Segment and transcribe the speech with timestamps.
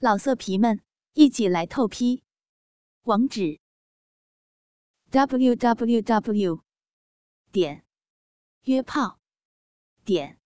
[0.00, 0.80] 老色皮们，
[1.14, 2.22] 一起来透批！
[3.02, 3.58] 网址
[5.10, 6.62] ：w w w
[7.50, 7.84] 点
[8.62, 9.18] 约炮
[10.04, 10.38] 点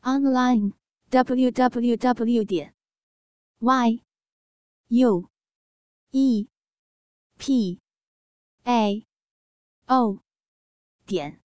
[0.00, 0.72] online
[1.10, 2.74] w w w 点
[3.60, 4.02] y
[4.88, 5.30] u
[6.10, 6.48] e
[7.38, 7.80] p
[8.64, 9.06] a
[9.86, 10.18] o
[11.06, 11.40] 点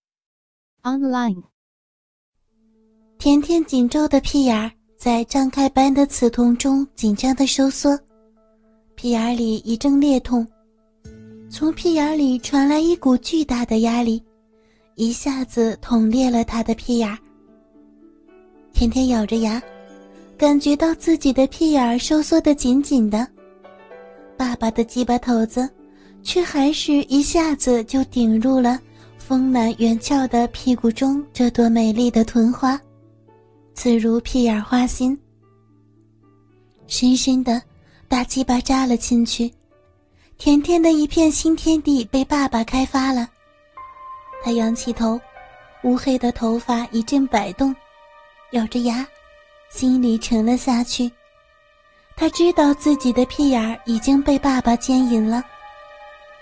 [0.82, 1.44] online。
[3.20, 4.87] 甜甜紧皱的屁眼儿。
[4.98, 7.98] 在张开般的刺痛中，紧张的收缩，
[8.95, 10.45] 屁眼里一阵裂痛，
[11.52, 14.22] 从屁眼里传来一股巨大的压力，
[14.95, 17.16] 一下子捅裂了他的屁眼。
[18.73, 19.62] 甜甜咬着牙，
[20.36, 23.25] 感觉到自己的屁眼收缩的紧紧的，
[24.36, 25.70] 爸爸的鸡巴头子，
[26.23, 28.80] 却还是一下子就顶入了
[29.20, 32.80] 丰满圆翘的屁股中这朵美丽的臀花。
[33.77, 35.16] 刺如屁眼花心，
[36.88, 37.62] 深深的，
[38.08, 39.53] 大鸡巴扎了进去，
[40.40, 43.30] 甜甜的一片新天地被爸爸开发了。
[44.44, 45.22] 他仰起头，
[45.83, 47.73] 乌黑的头发一阵摆动，
[48.50, 49.08] 咬着牙，
[49.70, 51.11] 心里沉了下去。
[52.16, 55.44] 他知道自己的屁眼已经被爸爸奸淫了，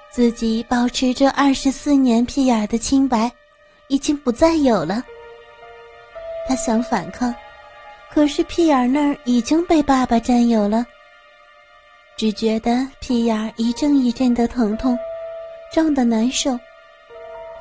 [0.09, 3.30] 自己保持着二十四年屁眼的清白，
[3.89, 5.03] 已经不再有了。
[6.47, 7.33] 他想反抗，
[8.11, 10.85] 可是屁眼那儿已经被爸爸占有了。
[12.17, 14.97] 只觉得屁眼一阵一阵的疼痛，
[15.73, 16.57] 胀得难受，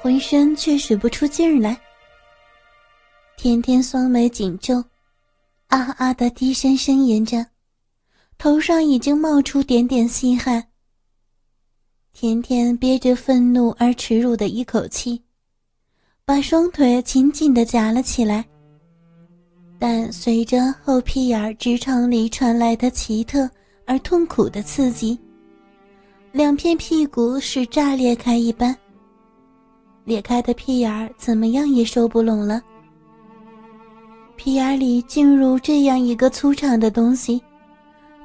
[0.01, 1.77] 浑身却使不出劲儿来。
[3.37, 4.85] 天天双眉紧皱，
[5.69, 7.45] 啊啊的低声呻吟着，
[8.39, 10.69] 头上已经冒出点点细汗。
[12.13, 15.21] 天天憋着愤怒而耻辱的一口气，
[16.25, 18.45] 把双腿紧紧的夹了起来。
[19.79, 23.49] 但随着后屁眼直肠里传来的奇特
[23.85, 25.19] 而痛苦的刺激，
[26.33, 28.75] 两片屁股是炸裂开一般。
[30.05, 32.63] 裂开的屁眼怎么样也收不拢了。
[34.37, 37.43] 屁眼里进入这样一个粗长的东西，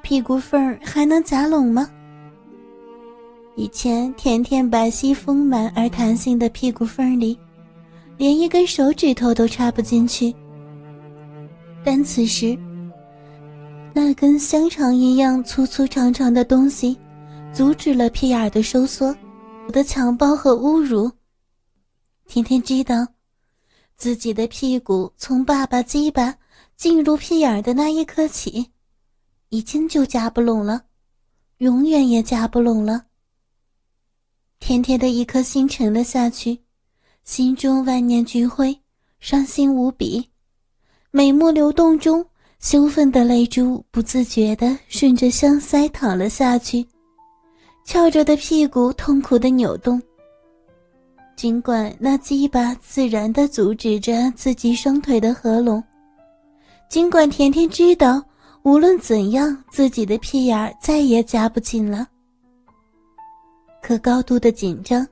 [0.02, 1.90] 屁股缝儿还能夹拢吗？
[3.56, 7.38] 以前甜甜白皙丰满而弹性的屁股缝里，
[8.18, 10.34] 连一根手指头都插不进去。
[11.84, 12.58] 但此时，
[13.94, 16.98] 那根香肠一样粗粗长长的东西，
[17.54, 19.16] 阻止了屁眼的收缩，
[19.66, 21.12] 我的强暴和侮辱。
[22.28, 23.08] 甜甜知道，
[23.98, 26.36] 自己的屁股从爸爸鸡巴
[26.76, 28.72] 进入屁眼的那一刻起，
[29.50, 30.84] 已经就夹不拢了，
[31.58, 33.06] 永远也夹不拢了。
[34.60, 36.60] 甜甜的一颗心沉了下去，
[37.24, 38.80] 心中万念俱灰，
[39.20, 40.30] 伤心无比。
[41.12, 42.24] 美目流动中，
[42.60, 46.86] 羞愤的泪珠不自觉地顺着香腮淌了下去，
[47.84, 50.00] 翘着的屁股痛苦地扭动。
[51.36, 55.84] 尽管那鸡巴自然地阻止着自己双腿的合拢，
[56.88, 58.24] 尽管甜甜知道
[58.62, 62.08] 无论怎样自己的屁眼再也夹不紧了，
[63.82, 65.08] 可高度的紧张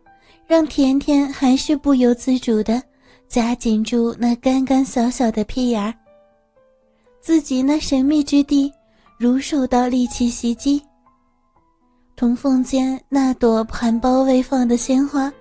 [0.45, 2.79] 让甜甜还是不由自主地。
[3.27, 5.93] 夹紧住那干干小小的屁眼儿，
[7.19, 8.71] 自己那神秘之地
[9.17, 10.81] 如受到利器袭击。
[12.15, 15.31] 铜缝间那朵含苞未放的鲜花，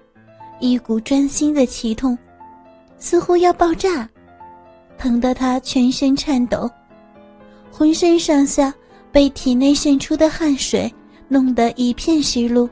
[0.58, 2.18] 一股钻心的奇痛，
[2.98, 4.08] 似乎要爆炸，
[4.98, 6.68] 疼得他全身颤抖，
[7.70, 8.74] 浑身上下
[9.12, 10.92] 被体内渗出的汗水
[11.28, 12.68] 弄得一片湿漉。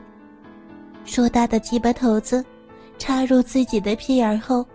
[1.05, 2.43] 硕大的鸡巴头子
[2.97, 4.65] 插入自己的屁眼后。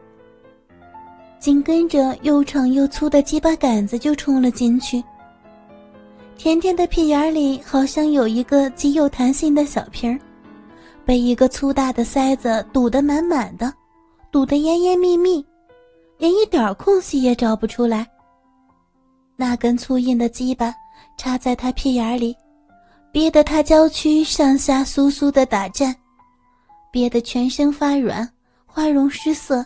[1.40, 5.02] 紧跟着，又长又粗的鸡巴杆子就冲了进去。
[6.36, 10.20] 甜甜的屁眼里好像有一个极有弹性的小瓶，
[11.02, 13.72] 被一个粗大的塞子堵得满满的，
[14.30, 15.42] 堵得严严密密，
[16.18, 18.06] 连一点空隙也找不出来。
[19.34, 20.74] 那根粗硬的鸡巴
[21.16, 22.36] 插在他屁眼里，
[23.10, 25.96] 憋得他娇躯上下酥酥的打颤，
[26.90, 28.28] 憋得全身发软，
[28.66, 29.64] 花容失色。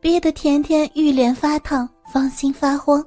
[0.00, 3.04] 憋得甜甜玉脸发烫，芳心发慌。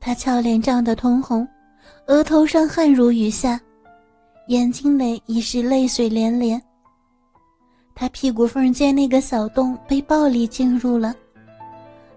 [0.00, 1.46] 她俏脸涨得通红，
[2.06, 3.60] 额头上汗如雨下，
[4.48, 6.60] 眼睛内已是泪水连连。
[7.94, 11.14] 她屁股缝间那个小洞被暴力进入了，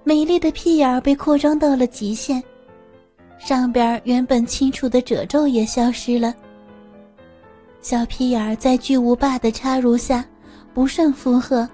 [0.03, 2.41] 美丽的屁眼被扩张到了极限，
[3.39, 6.33] 上边原本清楚的褶皱也消失了。
[7.81, 10.23] 小屁眼在巨无霸的插入下，
[10.73, 11.67] 不胜负荷。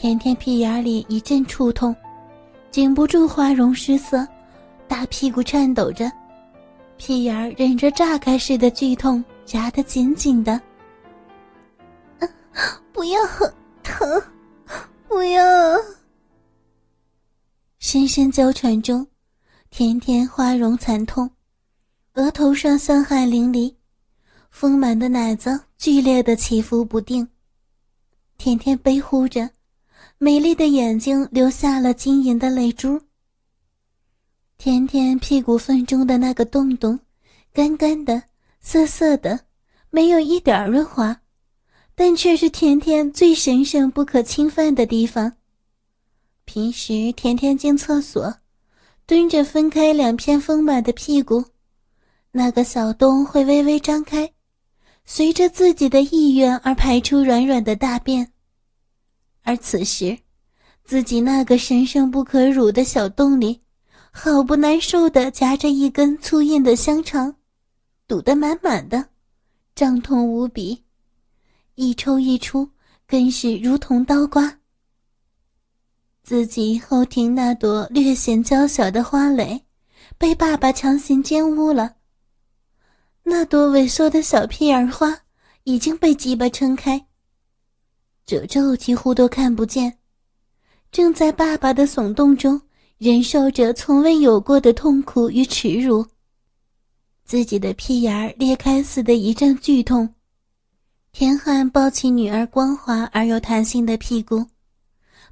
[0.00, 1.94] 甜甜屁眼里一阵触痛，
[2.70, 4.26] 禁不住花容失色，
[4.88, 6.10] 大屁股颤抖着，
[6.96, 10.58] 屁眼忍着炸开似的剧痛，夹得紧紧的。
[12.94, 13.20] 不要，
[13.82, 14.22] 疼，
[15.06, 15.42] 不要！
[17.78, 19.06] 深深娇喘中，
[19.68, 21.30] 甜甜花容惨痛，
[22.14, 23.74] 额头上香汗淋漓，
[24.50, 27.28] 丰满的奶子剧烈的起伏不定。
[28.38, 29.50] 甜甜悲呼着，
[30.22, 33.00] 美丽的眼睛流下了晶莹的泪珠。
[34.58, 37.00] 甜甜屁股缝中的那个洞洞，
[37.54, 38.24] 干干的、
[38.60, 39.40] 涩涩的，
[39.88, 41.22] 没有一点润滑。
[41.94, 45.32] 但却是甜甜最神圣不可侵犯的地方。
[46.44, 48.34] 平时甜甜进厕所，
[49.06, 51.42] 蹲着分开两片丰满的屁股，
[52.32, 54.30] 那个小洞会微微张开，
[55.06, 58.30] 随着自己的意愿而排出软软的大便。
[59.42, 60.18] 而此时，
[60.84, 63.60] 自己那个神圣不可辱的小洞里，
[64.10, 67.34] 好不难受的夹着一根粗硬的香肠，
[68.06, 69.08] 堵得满满的，
[69.74, 70.84] 胀痛无比。
[71.76, 72.70] 一抽一出，
[73.06, 74.58] 更是如同刀刮。
[76.22, 79.64] 自己后庭那朵略显娇小的花蕾，
[80.18, 81.96] 被爸爸强行奸污了。
[83.22, 85.20] 那朵萎缩的小屁眼花
[85.64, 87.06] 已经被鸡巴撑开，
[88.26, 89.98] 褶皱几乎都看不见，
[90.92, 92.60] 正在爸爸的耸动中
[92.98, 96.06] 忍受着从未有过的痛苦与耻辱。
[97.24, 100.14] 自己的屁眼儿裂开似的一阵剧痛。
[101.12, 104.46] 田汉抱起女儿光滑而又弹性的屁股，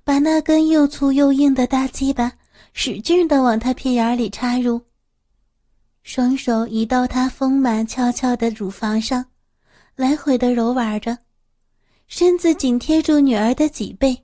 [0.02, 2.32] 把那根又粗又硬的大鸡巴
[2.72, 4.80] 使劲地往她屁眼里插入。
[6.02, 9.24] 双手移到她丰满翘翘的乳房上，
[9.94, 11.16] 来回的揉玩着，
[12.08, 14.18] 身子紧贴住女儿的脊背，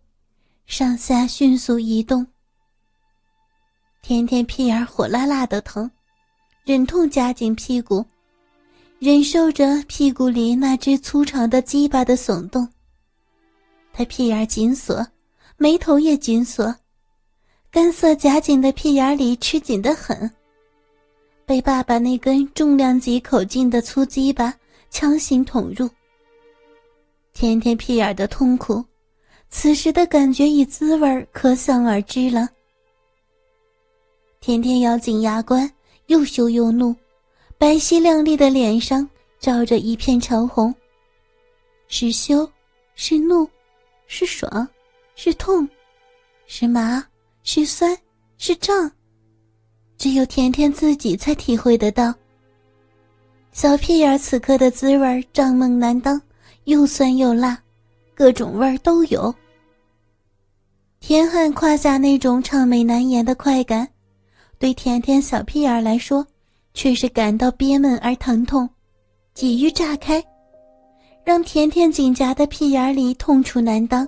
[0.65, 2.27] 上下迅速移动。
[4.01, 5.89] 甜甜屁眼火辣辣的疼，
[6.65, 8.05] 忍痛夹紧屁股。
[8.99, 12.67] 忍受着屁股里那只粗长的鸡巴的耸动，
[13.93, 15.07] 他屁眼紧锁，
[15.59, 16.75] 眉头也紧锁，
[17.71, 20.31] 干涩夹紧的屁眼里吃紧的很。
[21.45, 24.55] 被爸爸那根重量级口径的粗鸡巴
[24.89, 25.87] 强行捅入，
[27.35, 28.83] 甜甜屁眼的痛苦，
[29.51, 32.49] 此时的感觉与滋味可想而知了。
[34.41, 35.69] 甜甜咬紧牙关，
[36.07, 36.95] 又羞又怒。
[37.59, 39.09] 白皙亮丽的脸上
[39.41, 40.73] 照着一片潮红。
[41.89, 42.49] 是羞，
[42.95, 43.49] 是怒，
[44.07, 44.69] 是爽，
[45.17, 45.69] 是痛，
[46.47, 47.05] 是麻，
[47.43, 47.97] 是酸，
[48.39, 48.91] 是胀。
[49.99, 52.15] 只有甜甜自己才体会得到。
[53.51, 56.21] 小屁眼此刻的滋味胀梦难当，
[56.65, 57.59] 又酸又辣，
[58.15, 59.35] 各种味儿都有。
[61.01, 63.89] 田汉胯下那种畅美难言的快感，
[64.59, 66.27] 对甜甜小屁眼来说。
[66.77, 68.69] 却是感到憋闷而疼痛，
[69.33, 70.21] 几欲炸开，
[71.23, 74.05] 让甜甜紧夹的屁眼里痛楚难当。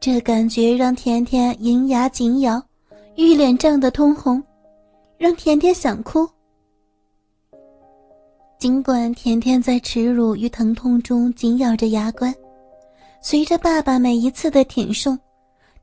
[0.00, 2.58] 这感觉让甜甜银牙紧咬，
[3.16, 4.42] 玉脸涨得通红，
[5.18, 6.26] 让甜甜想哭。
[8.64, 12.34] 尽管甜甜在耻辱与疼痛中紧咬着牙关，
[13.20, 15.18] 随着爸爸每一次的挺送，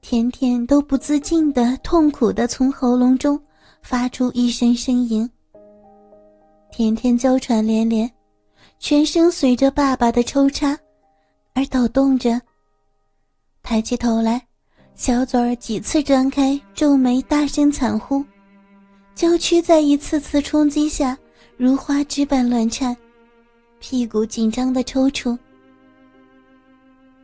[0.02, 3.40] 甜甜都不自禁的痛苦的从喉咙中。
[3.84, 5.30] 发出一声呻吟，
[6.72, 8.10] 甜甜娇喘连连，
[8.80, 10.76] 全身随着爸爸的抽插
[11.54, 12.42] 而抖动着。
[13.62, 14.42] 抬起头来，
[14.96, 18.26] 小嘴儿几次张开，皱眉大声惨呼，
[19.14, 21.16] 娇躯在一次次冲击下
[21.62, 22.98] 如花枝般乱颤，
[23.78, 25.38] 屁股紧张的抽搐。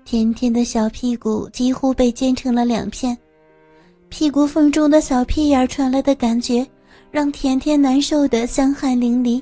[0.05, 3.17] 甜甜的小屁股几乎被煎成了两片。
[4.09, 6.63] 屁股缝中的小屁眼传来的感觉，
[7.09, 9.41] 让甜甜难受的香汗淋漓。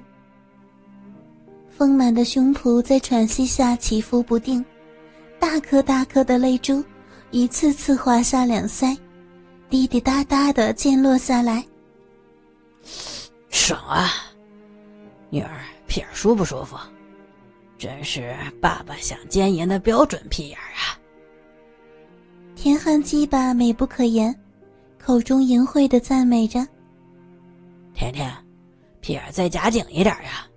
[1.69, 4.63] 丰满的胸脯在喘息下起伏不定，
[5.37, 6.81] 大颗大颗的泪珠
[7.31, 8.97] 一次次滑下两腮，
[9.69, 11.61] 滴滴答答的溅落下来。
[13.49, 14.24] 爽啊，
[15.35, 15.49] 女儿
[15.85, 16.77] 屁眼舒不舒服？
[17.77, 20.95] 真是爸爸想奸淫的标准屁眼啊！
[22.55, 24.33] 天汉鸡巴美不可言。
[24.97, 26.65] 口中淫秽的赞美着
[27.93, 28.33] ：“甜甜，
[29.01, 30.47] 屁眼再夹紧一点呀！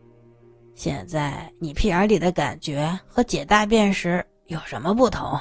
[0.77, 5.37] 现在你屁眼里的感觉和解大便时有什么不同？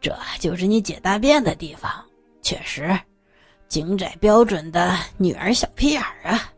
[0.00, 2.04] 这就是你解大便的地方，
[2.42, 2.98] 确实，
[3.68, 6.52] 精窄标准的女儿小屁眼儿啊！”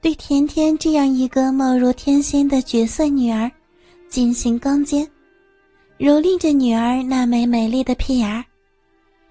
[0.00, 3.50] 对甜甜这样一个貌若天仙的绝色女儿，
[4.08, 5.06] 进行刚奸，
[5.98, 8.42] 蹂躏着女儿那枚美丽的屁眼儿。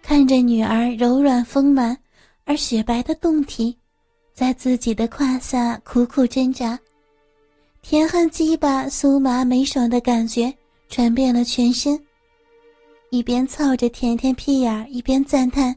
[0.04, 1.98] 看着女儿柔软丰满
[2.46, 3.76] 而雪白的胴体，
[4.34, 6.80] 在自己的胯下苦苦挣扎，
[7.82, 10.54] 甜汗鸡巴酥麻美爽的感觉
[10.88, 12.00] 传遍了全身。
[13.10, 15.76] 一边操着甜甜屁眼，一边赞叹：“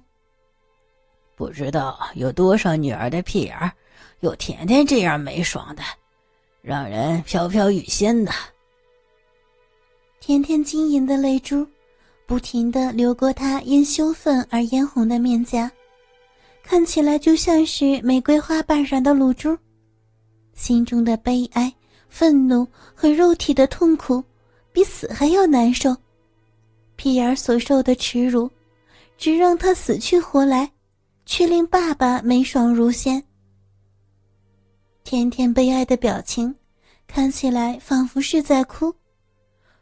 [1.35, 3.73] 不知道有多少女儿的屁眼
[4.21, 5.83] 有甜甜这样美爽的，
[6.61, 8.33] 让人飘飘欲仙的。”
[10.21, 11.67] 甜甜晶莹的泪珠
[12.27, 15.71] 不停的流过她因羞愤而嫣红的面颊，
[16.63, 19.59] 看起来就像是玫瑰花瓣上的露珠。
[20.55, 21.73] 心中的悲哀、
[22.09, 24.23] 愤怒和肉体的痛苦，
[24.73, 25.97] 比死还要难受。
[26.95, 28.49] 屁眼所受的耻辱，
[29.19, 30.71] 只让他死去活来，
[31.27, 33.21] 却令爸爸美爽如仙。
[35.05, 36.55] 甜甜悲哀的表情，
[37.07, 38.95] 看起来仿佛是在哭。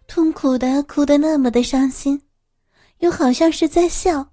[0.06, 2.20] 痛苦的哭得那么的伤心，
[2.98, 4.32] 又好像是在笑，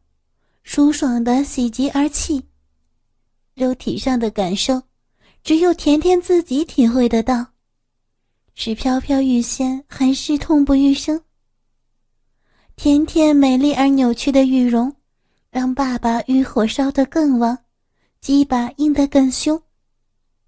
[0.63, 2.43] 舒爽的喜极而泣。
[3.53, 4.81] 肉体上的感受，
[5.43, 7.47] 只有甜甜自己体会得到，
[8.55, 11.21] 是飘飘欲仙，还是痛不欲生？
[12.75, 14.95] 甜甜美丽而扭曲的玉容，
[15.51, 17.57] 让爸爸欲火烧得更旺，
[18.19, 19.61] 鸡巴硬得更凶。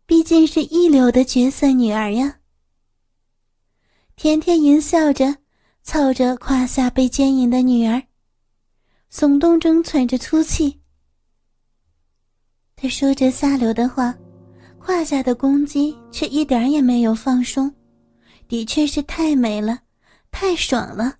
[0.10, 2.40] 毕竟是一流的绝色女儿呀。
[4.16, 5.38] 甜甜淫笑着，
[5.84, 8.02] 操着胯下被奸淫的女儿，
[9.12, 10.82] 耸动中喘着粗气。
[12.76, 14.18] 他说着下流的话，
[14.80, 17.72] 胯下的公鸡却一点也没有放松，
[18.48, 19.82] 的确是太美了，
[20.32, 21.20] 太爽了，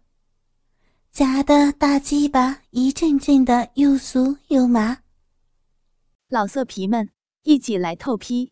[1.12, 4.98] 夹的大鸡巴一阵阵的又酥又麻。
[6.28, 7.08] 老色皮们，
[7.44, 8.52] 一起来透批，